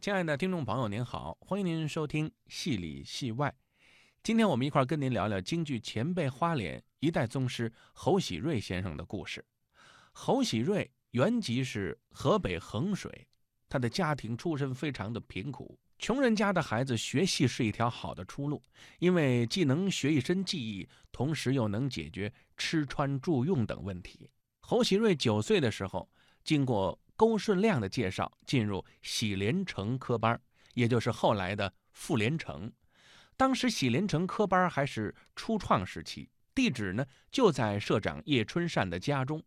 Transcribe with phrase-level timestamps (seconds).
[0.00, 3.50] 亲爱的听众朋友，您好，欢迎您收听《戏里戏外》。
[4.22, 9.44] 今天我们一块儿跟您聊聊京剧前辈花脸一代宗师侯喜瑞先生的故事。
[10.12, 13.28] 侯喜瑞原籍是河北衡水，
[13.68, 18.62] 他的家庭出身非常的贫苦，穷人家的孩子学戏是一条好的出路，
[19.00, 24.30] 因为既能学一身技艺，同时又能解决吃穿住用等问题。
[24.60, 26.08] 侯喜瑞九岁的时候，
[26.42, 30.40] 经过勾顺亮的介绍，进入喜连成科班，
[30.72, 32.72] 也就是后来的傅连成。
[33.36, 39.42] 当时喜连成科班还是初创时期，地址呢就在社长叶春善的家中。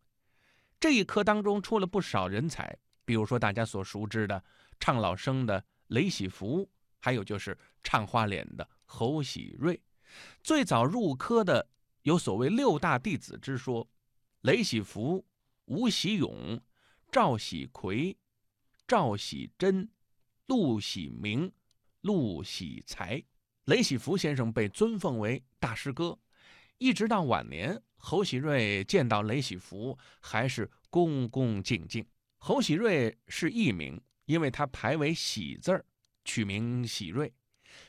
[0.80, 4.44] 这一科当中出了不少人才，比如说大家所熟知的
[4.80, 6.70] 唱老生的雷喜福，
[7.00, 9.82] 还有就是唱花脸的侯喜瑞。
[10.44, 11.68] 最早入科的
[12.04, 13.90] 有所谓六大弟子之说：
[14.42, 15.26] 雷喜福、
[15.66, 16.62] 吴喜勇。
[17.14, 18.18] 赵喜奎、
[18.88, 19.88] 赵喜珍、
[20.48, 21.54] 陆喜明、
[22.02, 23.24] 陆喜才、
[23.66, 26.18] 雷喜福先生被尊奉为大师哥，
[26.80, 32.04] 一直到晚年，侯喜瑞见到雷喜福还是恭恭敬敬。
[32.40, 35.86] 侯喜瑞是艺名，因为他排为喜字儿，
[36.26, 37.32] 取名喜瑞。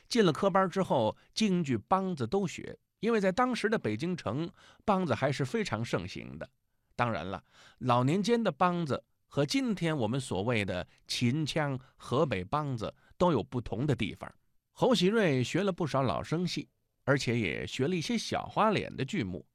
[0.07, 4.47] 进了科班之后，京剧梆子都学，因为在当时的北京城，
[4.85, 6.47] 梆子还是非常盛行的。
[6.95, 7.43] 当然了，
[7.79, 9.03] 老年间的梆子。
[9.35, 14.33] 和今天我们所谓的秦腔、河北梆子都有不同的地方。
[14.71, 16.69] 侯喜瑞学了不少老生戏，
[17.03, 19.45] 而且也学了一些小花脸的剧目，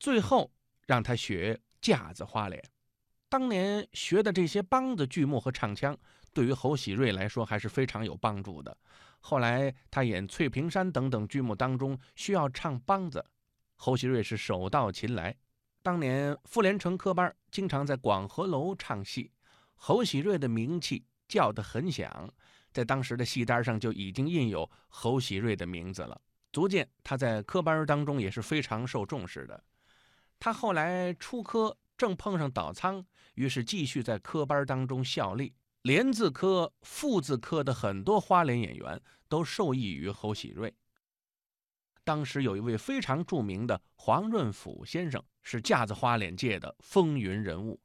[0.00, 0.50] 最后
[0.86, 2.64] 让他学架子花脸。
[3.28, 5.94] 当年学的这些梆子剧目和唱腔，
[6.32, 8.74] 对于侯喜瑞来说还是非常有帮助的。
[9.20, 13.22] 后来他演《翠屏山》等等剧目当中需要唱梆子，
[13.76, 15.36] 侯喜瑞是手到擒来。
[15.84, 19.30] 当年傅连成科班经常在广和楼唱戏，
[19.74, 22.26] 侯喜瑞的名气叫得很响，
[22.72, 26.18] 在当时的戏单上就已经印有侯喜瑞的名字了，
[26.54, 29.62] 足见他在科班当中也是非常受重视的。
[30.40, 35.54] 他后来出科正碰上倒仓，于是继续在科班当中效力。
[35.82, 40.74] 连字科、副字科的很多花脸演员都受益于侯喜瑞。
[42.04, 47.80] 当时有一位非常著名的黄润甫先生，是架子花脸界的风云人物。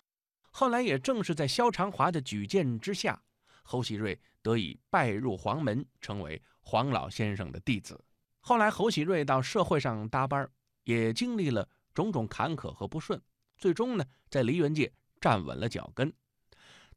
[0.49, 3.21] 后来也正是在萧长华的举荐之下，
[3.61, 8.03] 侯喜瑞得以拜入黄门，成为黄老先生的弟子。
[8.39, 10.49] 后来侯喜瑞到社会上搭班，
[10.85, 13.21] 也经历了种种坎坷和不顺，
[13.57, 14.91] 最终呢，在梨园界
[15.21, 16.11] 站稳了脚跟。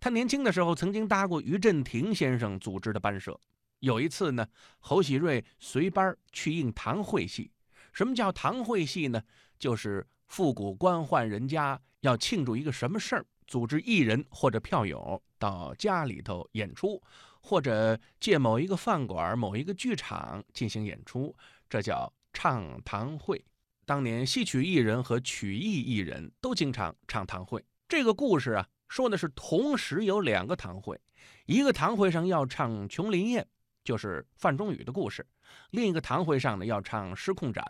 [0.00, 3.38] 他年轻的时候曾经搭过于振廷先生组织的班社。
[3.80, 4.46] 有一次呢，
[4.78, 7.50] 侯喜瑞随班去应堂会戏。
[7.92, 9.22] 什么叫堂会戏呢？
[9.58, 16.98] 就是复古官宦人家要庆祝一个什么事儿，组织艺人或者票友到家里头演出，
[17.42, 21.36] 或者借某一个饭馆、某一个剧场进行演出，
[21.68, 23.44] 这叫唱堂会。
[23.84, 27.62] 当年戏曲艺人和曲艺艺人都经常唱堂会。
[27.86, 30.98] 这个故事啊，说的是同时有两个堂会，
[31.44, 33.42] 一个堂会上要唱《琼林宴》。
[33.84, 35.26] 就是范仲宇的故事。
[35.72, 37.64] 另一个堂会上呢，要唱《失控斩》，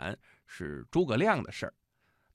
[0.46, 1.74] 是诸葛亮的事儿。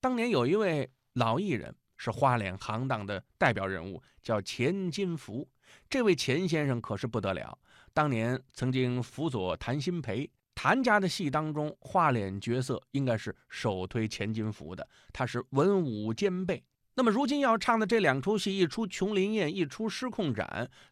[0.07, 5.45] 当年有一位老艺人，是花脸行当的代表人物，叫钱金福。
[5.89, 7.59] 这位钱先生可是不得了，
[7.93, 10.31] 当年曾经辅佐谭鑫培。
[10.55, 16.63] 谭家的戏当中，花脸角色应该是首推钱金福的，他是文武兼备。
[16.95, 20.47] 那么如今要唱的这两出戏，一出《琼林宴》，一出《失控斩》，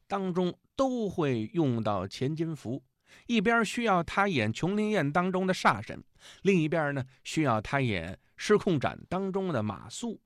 [0.10, 2.84] 当中都会用到钱金福。
[3.28, 6.04] 一边需要他演《琼林宴》当中的煞神，
[6.42, 10.18] 另一边呢需要他演《失控展》当中的马谡。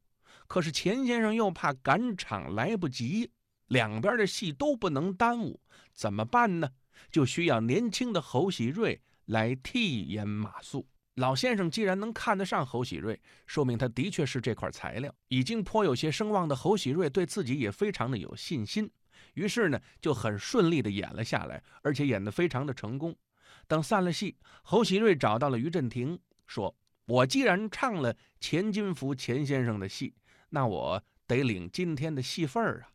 [0.48, 3.32] 可是钱先生又怕赶场来不及，
[3.68, 5.62] 两边的戏都不能耽误，
[5.94, 6.70] 怎么办呢？
[7.12, 10.84] 就需要年轻的侯喜瑞来替演马谡。
[11.16, 15.14] 老先生既然能看得上侯喜瑞，说明他的确是这块材料。
[15.28, 18.90] 已经颇有些声望的侯喜瑞对自己也非常的有信心，
[19.34, 23.16] 于是呢就很顺利的演了下来，而且演得非常的成功。
[23.68, 26.18] 等散了戏，侯喜瑞找到了于振廷，
[26.48, 26.74] 说
[27.10, 30.14] ：“我既然唱了钱金福钱先生的戏，
[30.50, 32.94] 那我得领今天的戏份儿啊。”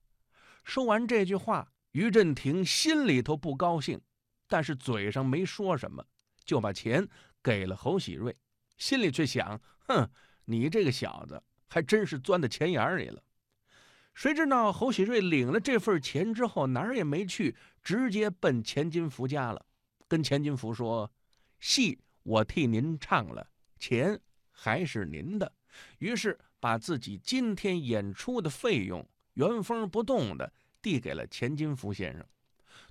[0.63, 4.01] 说完这句话，于振廷心里头不高兴，
[4.47, 6.07] 但是嘴上没说什么。
[6.45, 7.09] 就把钱
[7.43, 8.37] 给了侯喜瑞，
[8.77, 10.09] 心里却想：哼，
[10.45, 13.21] 你这个小子还真是钻到钱眼里了。
[14.15, 19.67] 谁知道侯喜瑞领了这份钱之后，哪儿也没去，直接奔钱金福家了，
[20.07, 21.11] 跟钱金福说
[21.59, 23.51] ：“戏我替您唱了，
[23.85, 24.19] 钱
[24.51, 25.53] 还是您的。”
[25.99, 30.51] 于是把自己今天演出的费用原封不动的
[30.81, 32.25] 递给了钱金福先生。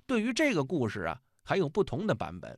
[0.06, 2.56] 对于这个故事啊，还有不同的版本。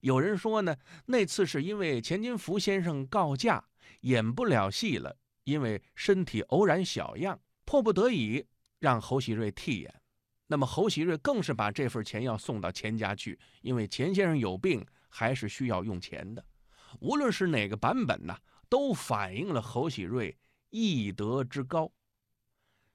[0.00, 0.74] 有人说呢，
[1.06, 3.62] 那次是因为钱金福先生告假
[4.00, 8.46] 演不了戏了，因为身体偶然小恙，迫不得已
[8.78, 9.94] 让侯喜瑞替演。
[10.46, 16.44] 那么侯喜瑞更是把这份钱要送到钱家去，因为钱先生有病，还是需要用钱的。
[17.00, 18.36] 无论是哪个版本呢，
[18.68, 20.36] 都反映了侯喜瑞
[20.70, 21.90] 义德之高。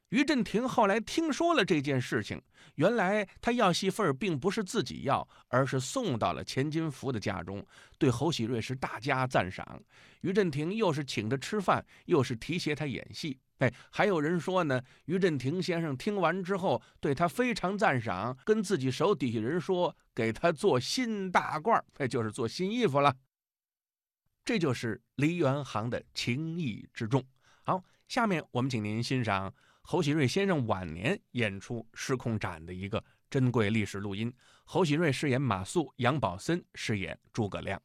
[0.10, 2.42] 于振廷后来听说了这件事情，
[2.76, 7.64] 原来他要戏份并不是自己要，而是送到了钱金福的家中，
[8.00, 9.80] 对侯喜瑞是大加赞赏。
[10.22, 13.40] 于振廷又是请他吃饭，又是提携他演戏。
[13.60, 23.16] 哎，还有人说呢，于振廷先生听完之后对他非常赞赏，跟自己手底下人说，给他做新大褂，哎就是做新衣服了。
[24.44, 27.24] 这就是梨园行的情义之重。
[27.64, 29.54] 好，下面我们请您欣赏。
[29.82, 34.32] 侯喜瑞先生晚年演出《失控斩》的一个珍贵历史录音。
[34.66, 37.82] 侯喜瑞饰演马谡，杨宝森饰演诸葛亮。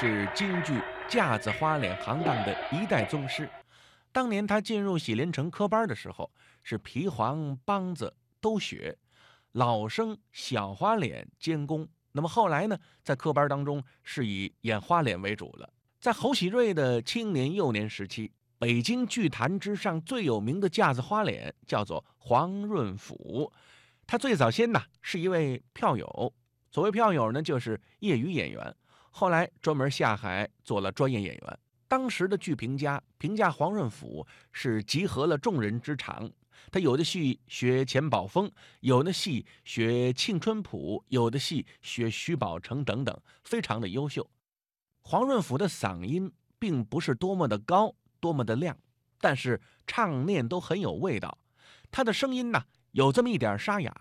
[0.00, 3.46] 是京剧架子花脸行当的一代宗师，
[4.10, 6.30] 当年他进入喜连城科班的时候，
[6.62, 8.96] 是皮黄梆子都学，
[9.52, 11.86] 老生小花脸兼工。
[12.12, 15.70] 那么后来呢，在科班当中是以演花脸为主了。
[16.00, 23.52] 在侯喜瑞的青年幼年时期，北京剧坛之上最有名的架子花脸叫做黄润甫。
[24.06, 26.32] 他最早先呢是一位票友，
[26.70, 28.74] 所谓票友呢就是业余演员，
[29.10, 31.58] 后来专门下海做了专业演员。
[31.86, 36.30] 当时的剧评家评价黄润甫是集合了众人之长，
[36.70, 38.48] 他有的戏学钱宝峰，
[38.78, 44.30] 有的戏学庆春浦，有的戏学徐宝成等等，非常的优秀。
[45.02, 48.78] 黄润甫的嗓音并不是多么的高，多么的亮，
[49.20, 51.36] 但是唱念都很有味道。
[51.90, 52.62] 他的声音呢
[52.92, 53.92] 有这么一点沙哑，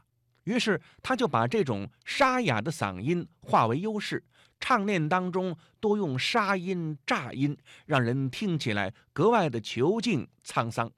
[0.43, 4.23] 于是他就把这种沙哑的嗓音化为优势。
[4.59, 10.91] 唱念当中多用沙音、炸音，让人听起来格外的遒劲沧桑。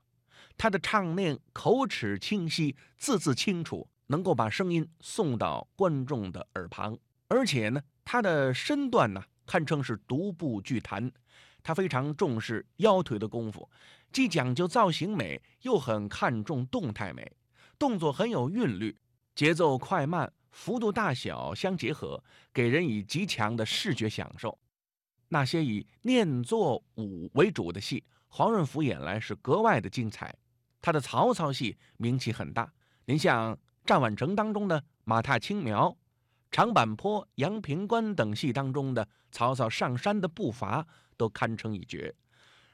[0.57, 6.97] 他的唱念口齿清晰，字字清楚，能够把声音送到观众的耳旁。
[7.27, 11.11] 而且呢，他的身段呢，堪称是独步剧坛。
[11.63, 13.69] 他非常重视腰腿的功夫，
[14.11, 17.31] 既讲究造型美，又很看重动态美，
[17.77, 18.97] 动作很有韵律，
[19.35, 20.33] 节奏快慢。
[20.51, 24.57] 幅度大小相结合，给人以极强的视觉享受。
[25.29, 30.35] 那些以念作武为主的戏，黄润甫演来是格外的精彩。
[30.81, 32.71] 他的曹操戏名气很大，
[33.05, 33.55] 您像
[33.85, 35.89] 《战宛城》当中的马踏青苗，
[36.51, 42.13] 《长坂坡》《阳平关》等戏当中的曹操上山的步伐都堪称一绝。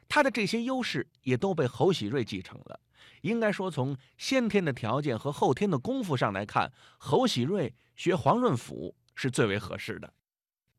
[0.10, 2.79] 他的这些优势也都被侯喜瑞继承了。
[3.21, 10.13] 应该说，从先天的条件和后天的功夫上来看，侯喜瑞学黄润甫是最为合适的。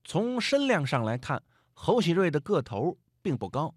[0.04, 1.42] 从身量上来看，
[1.74, 3.74] 侯喜瑞的个头并不高。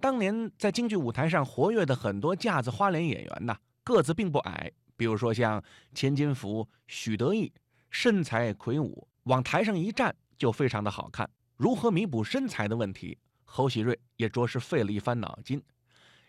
[0.00, 4.70] 当年在京剧舞台上活跃的很多架子花脸演员呐，个子并不矮。
[4.96, 5.62] 比如说像
[5.94, 7.52] 钱金福、许德义，
[7.90, 11.28] 身材魁梧，往台上一站就非常的好看。
[11.56, 15.62] 如何弥补身材的问题，侯喜瑞也着实费了一番脑筋。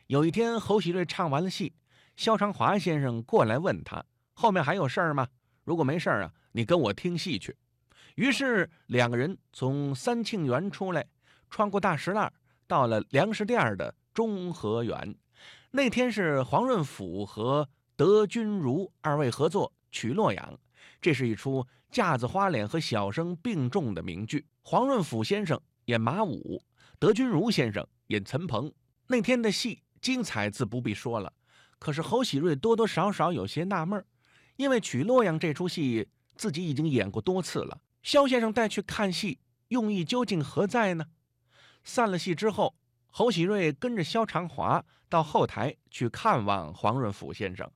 [0.08, 1.74] 有一天，侯喜瑞唱完了戏，
[2.16, 5.28] 肖长华先生过来问他：“后面还有事儿吗？
[5.66, 7.54] 如果没事儿啊，你跟我听戏去。”
[8.16, 11.06] 于是两个人从三庆园出来，
[11.50, 12.32] 穿过大石栏，
[12.68, 15.14] 到了粮食店的中和园。
[15.72, 20.54] 那天是黄润甫和德君如二位合作《取洛阳》，
[21.02, 24.46] 这是一出架子花脸和小生并重的名剧。
[24.62, 26.64] 黄润甫先生演马武，
[26.98, 28.72] 德君如先生演岑彭。
[29.08, 29.82] 那天的戏。
[30.02, 31.32] 精彩自不必说了，
[31.80, 34.04] 可是侯喜瑞多多少少有些纳闷，
[34.56, 37.82] 因为《娶洛阳》这出戏自己已经演过多次了。
[38.04, 39.40] 肖先生带去看戏，
[39.70, 41.06] 用意究竟何在呢？
[41.84, 42.76] 散了戏之后，
[43.08, 47.70] 侯喜瑞跟着肖长华到后台去看望黄润甫先生，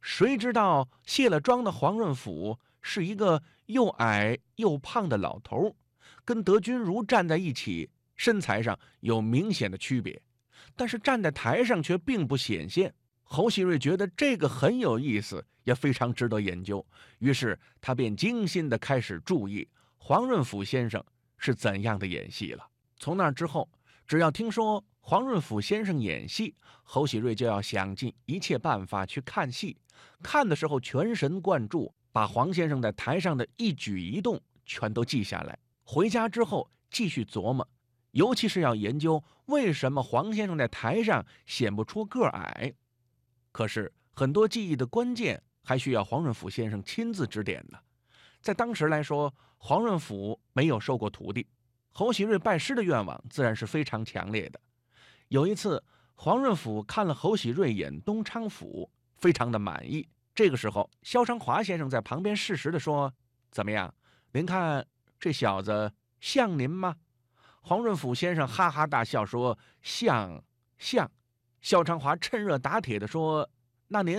[0.00, 5.74] 谁知道卸了妆的黄润甫是一个又矮又胖的老头，
[6.24, 10.20] 跟德君如站在一起，身材上有明显的区别。
[10.76, 12.94] 但是站在台上却并不显现。
[13.22, 16.86] 侯喜瑞觉得这个很有意思，也非常值得研究。
[17.18, 21.02] 于是他便精心地开始注意黄润甫先生
[21.36, 22.64] 是怎样的演戏了。
[22.98, 23.68] 从那之后，
[24.06, 26.54] 只要听说黄润甫先生演戏，
[26.84, 29.76] 侯喜瑞就要想尽一切办法去看戏。
[30.22, 35.58] 看的时候全神贯注，把黄先生在台上的一举一动全都记下来。
[35.82, 37.66] 回家之后继续琢磨。
[38.16, 42.72] 尤其是要研究为什么黄先生在台上显不出个矮，
[43.52, 47.78] 可是很多记忆的关键还需要黄润甫先生亲自指点呢。
[48.40, 51.46] 在当时来说，黄润甫没有收过徒弟，
[51.92, 54.58] 侯喜瑞拜师的愿望自然是非常强烈的。
[55.28, 60.08] 有一次，黄润甫看了侯喜瑞演东昌府，非常的满意。
[60.34, 63.12] 这个时候，肖长华先生在旁边适时的说
[63.52, 63.94] ：“怎么样？
[64.32, 64.86] 您看
[65.20, 66.96] 这小子像您吗？”
[67.68, 70.40] 黄润甫先生哈哈大笑说：“像
[70.78, 71.10] 像。”
[71.60, 73.50] 肖长华趁热打铁地说
[73.90, 74.16] ：“那您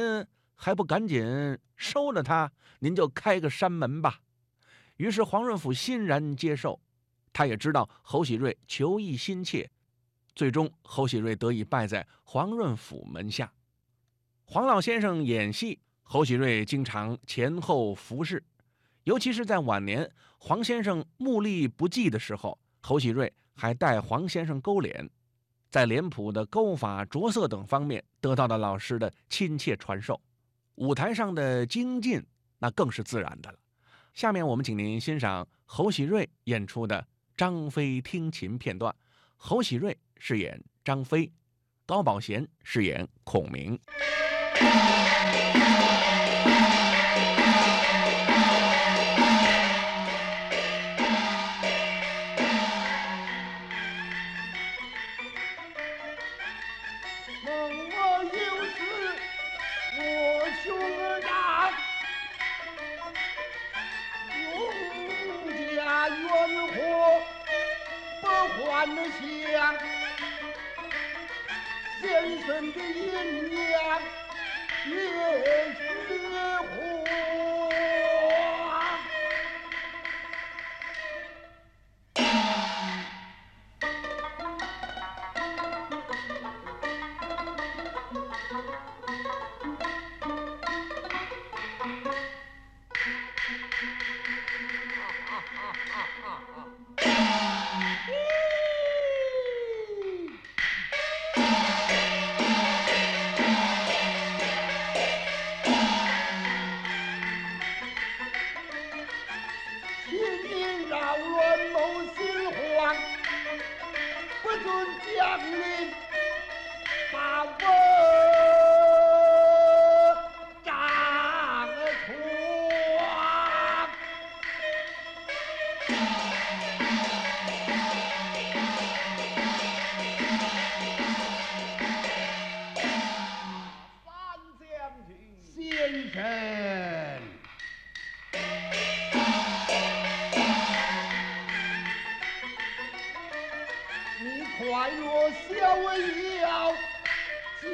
[0.54, 2.52] 还不赶紧收了他？
[2.80, 4.20] 您就开个山门吧。”
[4.98, 6.78] 于是黄润甫欣然接受。
[7.32, 9.72] 他也知道侯喜瑞求艺心切，
[10.36, 13.50] 最终侯喜瑞得以拜在黄润甫门下。
[14.44, 18.44] 黄老先生演戏，侯喜瑞经常前后服侍，
[19.06, 22.60] 尤其是在晚年黄先生目力不济的时候。
[22.88, 25.10] 侯喜瑞还带黄先生勾脸，
[25.70, 30.18] 在脸谱的勾法、着色等方面得到了老师的亲切传授。
[30.76, 32.26] 舞台上的精进，
[32.60, 33.60] 那更是自然的了。
[34.14, 38.96] 下面我们请您欣赏侯喜瑞演出的张飞听琴片段。
[39.36, 41.30] 侯喜瑞饰演张飞，
[41.86, 43.78] 高宝贤饰演孔明。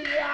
[0.02, 0.34] 将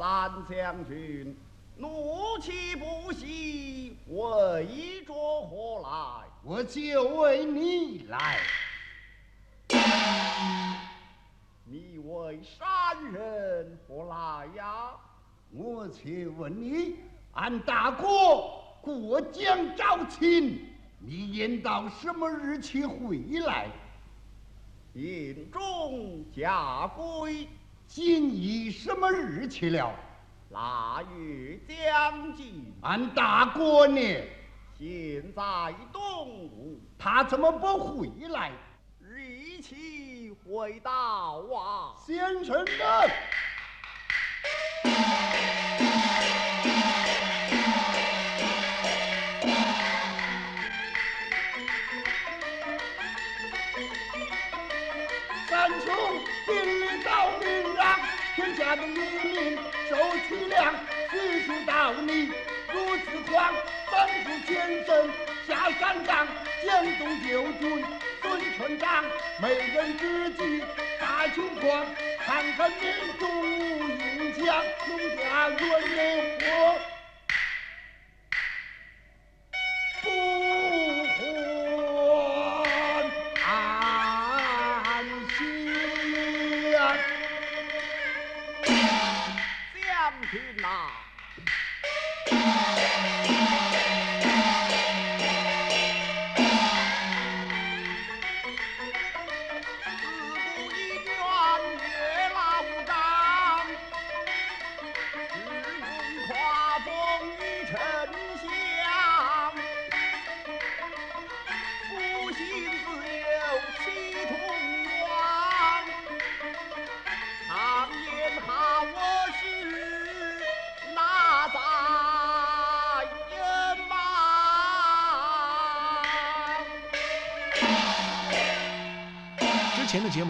[0.00, 1.36] 三将军
[1.76, 6.26] 怒气不息，为着何来？
[6.42, 8.38] 我就为你来，
[11.66, 14.92] 你为山人何来呀？
[15.52, 16.96] 我且问你，
[17.34, 18.06] 俺大哥
[18.80, 20.66] 过江招亲，
[20.98, 23.68] 你应到什么日期回来？
[24.94, 27.46] 印中家规，
[27.92, 29.92] 今已什么日期了？
[30.50, 34.00] 腊月将近，俺大哥呢？
[34.78, 38.52] 现在东吴，他怎么不回来？
[39.00, 41.96] 日期回到啊！
[42.06, 43.10] 先生呢？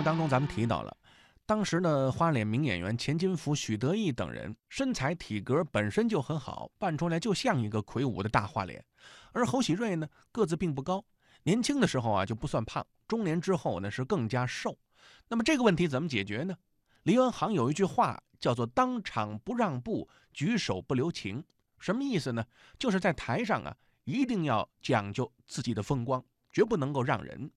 [0.02, 0.96] 当中，咱们提到了，
[1.44, 8.84] 当时的花脸名演员钱金福、许德义等人身材体格本身就很好，扮出来就像一个魁梧的大花脸。
[9.32, 11.04] 而侯喜瑞呢，个子并不高，
[11.42, 14.76] 年轻的时候啊就不算胖，中年之后呢是更加瘦，
[15.28, 16.56] 那么这个问题怎么解决呢？
[17.02, 21.42] 黎文航有一句话叫做“当场不让步，举手不留情”，
[21.78, 22.44] 什么意思呢？
[22.78, 27.50] 就是在台上啊，一定要讲究自己的风光，绝不能够让人。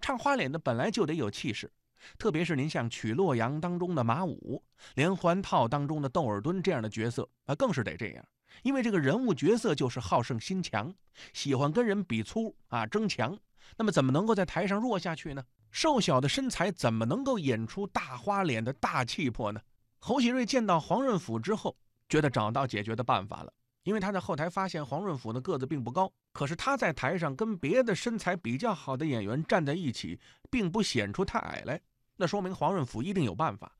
[0.00, 1.70] 唱花脸的本来就得有气势，
[2.18, 4.62] 特别是您像《曲洛阳》当中的马武，
[4.94, 8.24] 《连环套》当中的窦尔敦这样的角色啊，更是得这样。
[8.62, 10.92] 因为这个人物角色就是好胜心强，
[11.32, 13.38] 喜欢跟人比粗啊争强，
[13.76, 15.44] 那么怎么能够在台上弱下去呢？
[15.70, 19.60] 瘦小的身材怎么能够演出大花脸的大气魄呢？
[19.98, 21.76] 侯喜瑞见到黄润甫之后，
[22.08, 23.52] 觉得找到解决的办法了。
[23.88, 30.20] 因为他在后台发现黄润甫的个子并不高，可是他在台上跟别的身材比较好的演员站在一起，
[30.50, 31.80] 并不显出太矮来，
[32.14, 33.72] 那说明黄润甫一定有办法。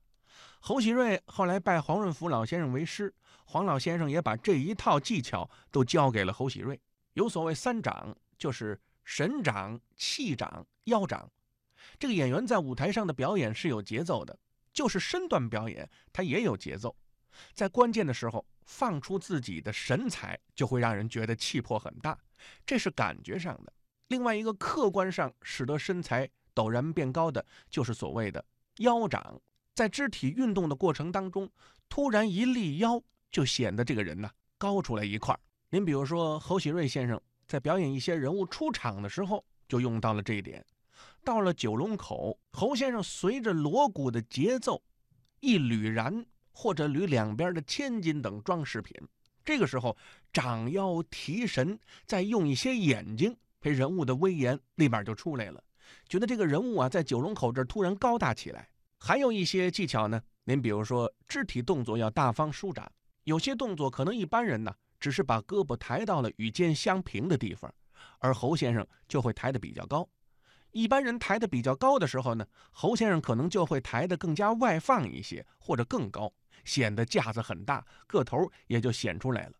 [0.60, 6.80] 侯喜瑞后来拜黄润甫老先生为师，黄老先生也把这一套技巧都教给了侯喜瑞。
[7.12, 11.30] 有所谓三掌，就是神掌、气掌、腰掌。
[11.98, 14.38] 这个演员在舞台上的表演是有节奏的，
[14.72, 16.96] 就是身段表演，他也有节奏。
[17.52, 22.16] 在关键的时候放出自己的神采，就会让人觉得气魄很大，
[22.66, 23.72] 这是感觉上的。
[24.09, 28.44] 另外一个客观上使得身材陡然变高的，就是所谓的
[28.76, 29.40] 腰长。
[29.74, 31.50] 在肢体运动的过程当中，
[31.88, 35.37] 突然一立腰，就显得这个人呢高出来一块。
[35.70, 40.64] 您比如说侯喜瑞先生在表演一些人物出场的时候，就用到了这一点。
[41.24, 44.83] 到了九龙口，侯先生随着锣鼓的节奏，
[45.40, 46.26] 一捋然
[46.60, 48.92] 或者捋两边的千金等装饰品。
[49.44, 49.96] 这个时候
[50.32, 55.62] 掌腰提神，再用一些眼睛，陪人物的威严立马就出来了，
[56.08, 58.68] 觉得这个人物啊在九龙口这儿突然高大起来。
[58.98, 62.90] 还有一些技巧呢，您比如说肢体动作要大方舒展，
[63.22, 67.72] 有些动作可能一般人呢只是把胳膊抬到了与肩相平的地方，
[68.18, 70.06] 而侯先生就会抬得比较高。
[70.72, 76.30] 一般人抬得比较高的时候呢，侯先生可能就会抬得更加外放一些，或者更高，
[76.68, 79.52] 显得架子很大，个头也就显出来了。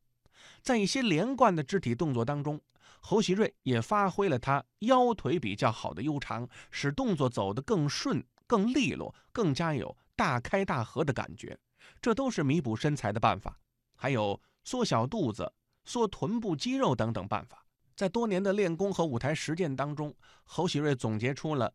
[0.63, 2.61] 在一些连贯的肢体动作当中，
[3.01, 8.23] 侯喜瑞也发挥了他腰腿比较好的悠长，使动作走得更顺。
[8.47, 11.59] 更利落，更加有大开大合的感觉，
[12.01, 13.61] 这都是弥补身材的办法。
[13.95, 15.53] 还有缩小肚子、
[15.85, 17.67] 缩臀部肌肉等等办法。
[17.95, 21.75] 在多年的练功和舞台实践当中，侯喜瑞总结出了：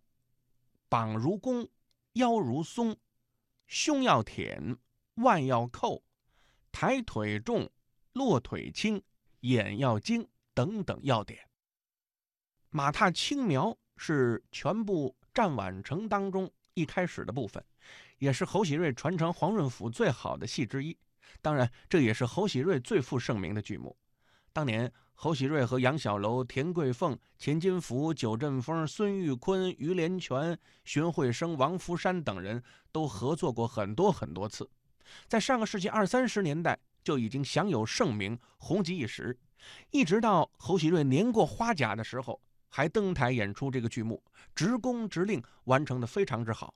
[0.89, 1.69] 膀如弓，
[2.13, 2.97] 腰如松，
[3.67, 4.75] 胸要挺，
[5.15, 6.03] 腕要扣，
[6.71, 7.69] 抬腿重，
[8.13, 9.01] 落腿轻，
[9.41, 11.47] 眼要精等等要点。
[12.69, 16.51] 马踏青苗是全部战宛城当中。
[16.75, 17.63] 一开始的部分，
[18.17, 20.97] 也是侯喜瑞传承黄润甫最好的戏之一。
[21.39, 23.95] 当然，这也是侯喜瑞最负盛名的剧目。
[24.51, 34.67] 当年，侯喜瑞和杨小楼、田桂凤、钱金福、九振峰、孙玉坤、于连泉、荀慧生、王福山等人都合作过很多很多次，
[35.27, 39.37] 在上个世纪二三十年代就已经享有盛名，红极一时。
[39.91, 42.41] 一直到侯喜瑞年过花甲的时候。
[42.75, 44.23] 还登台演出这个剧目，
[44.55, 46.73] 直工直令，完成的非常之好。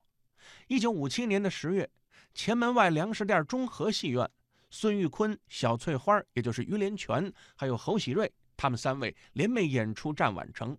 [0.67, 1.89] 一九五七年的十月，
[2.35, 4.29] 前门外粮食店中和戏院，
[4.69, 10.75] 孙玉坤、小翠花，也就是于连泉，还有侯喜瑞，他们三位联袂演出《战宛城》，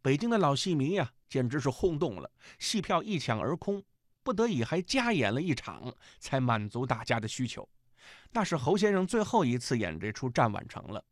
[0.00, 3.84] 北京的老戏迷呀，简直是轰动了，戏票一抢而空，
[4.22, 7.68] 不得已还加演了一场，才满足大家的需求。
[8.30, 11.04] 那是侯先生最后一次演这出《战宛城》了。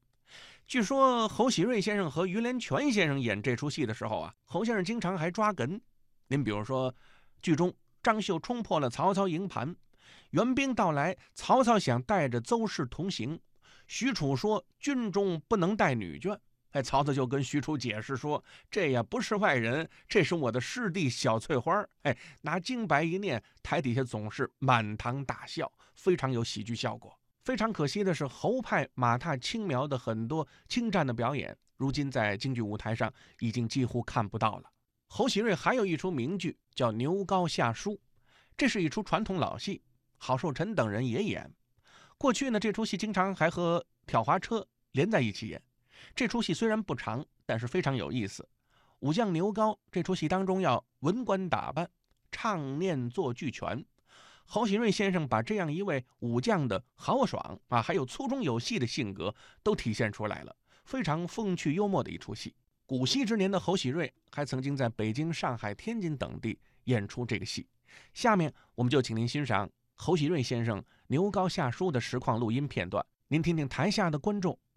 [0.67, 5.81] 据说侯喜瑞先生和于连泉先生演这出戏的时候啊，侯先生经常还抓哏。
[6.29, 6.95] 您比如说，
[7.43, 9.75] 剧中张绣冲破了曹操营盘，
[10.31, 13.41] 援兵到来，曹操想带着邹氏同行，
[13.89, 16.39] 许褚说军中不能带女眷。
[16.73, 21.85] 哎，曹操就跟许褚解释说，这也不是外人，这是我的师弟小翠花。
[22.03, 27.19] 哎，拿京白一念，台底下总是满堂大笑，非常有喜剧效果。
[27.43, 34.71] 非常可惜的是，侯派马踏青苗的很多精湛的表演，如今在京剧舞台上已经几乎看不到了。
[35.09, 37.93] 侯喜瑞还有一出名剧叫《牛皋下书》，
[38.57, 39.83] 这是一出传统老戏，
[40.19, 41.53] 郝寿臣等人也演。
[42.17, 45.61] 过去呢，这出戏经常还和挑滑车连在一起演。
[46.15, 48.49] 这出戏虽然不长，但是非常有意思。
[49.01, 51.89] 武将牛皋这出戏当中要文官打扮，
[52.31, 53.85] 唱念做俱全。
[54.45, 62.55] 侯喜瑞先生把这样一位武将的豪爽啊，还有粗中有细的性格都体现出来了，非常风趣幽默的一出戏。
[62.85, 67.67] 古稀之年的侯喜瑞还曾经在北京、上海、天津等地演出这个戏。
[68.13, 74.59] 下面我们就请您欣赏侯喜瑞先生牛皋下书的实况录音片段，您听听台下的观众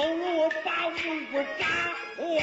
[0.00, 0.92] 不我把五
[1.30, 1.66] 谷炸
[2.16, 2.40] 完。